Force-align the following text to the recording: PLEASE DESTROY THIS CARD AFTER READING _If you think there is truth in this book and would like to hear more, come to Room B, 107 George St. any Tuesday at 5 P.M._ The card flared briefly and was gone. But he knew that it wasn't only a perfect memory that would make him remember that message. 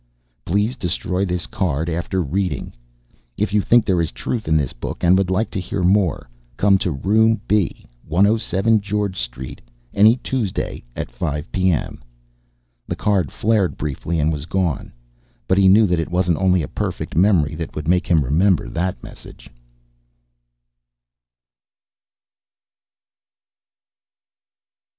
PLEASE 0.45 0.75
DESTROY 0.77 1.25
THIS 1.25 1.45
CARD 1.45 1.87
AFTER 1.87 2.23
READING 2.23 2.73
_If 3.37 3.53
you 3.53 3.61
think 3.61 3.85
there 3.85 4.01
is 4.01 4.09
truth 4.11 4.47
in 4.47 4.57
this 4.57 4.73
book 4.73 5.03
and 5.03 5.15
would 5.15 5.29
like 5.29 5.51
to 5.51 5.59
hear 5.59 5.83
more, 5.83 6.27
come 6.57 6.79
to 6.79 6.89
Room 6.89 7.39
B, 7.47 7.85
107 8.07 8.81
George 8.81 9.15
St. 9.19 9.61
any 9.93 10.15
Tuesday 10.17 10.81
at 10.95 11.11
5 11.11 11.51
P.M._ 11.51 11.99
The 12.87 12.95
card 12.95 13.31
flared 13.31 13.77
briefly 13.77 14.19
and 14.19 14.33
was 14.33 14.47
gone. 14.47 14.91
But 15.47 15.59
he 15.59 15.67
knew 15.67 15.85
that 15.85 15.99
it 15.99 16.09
wasn't 16.09 16.39
only 16.39 16.63
a 16.63 16.67
perfect 16.67 17.15
memory 17.15 17.53
that 17.53 17.75
would 17.75 17.87
make 17.87 18.07
him 18.07 18.25
remember 18.25 18.67
that 18.69 19.03
message. 19.03 19.51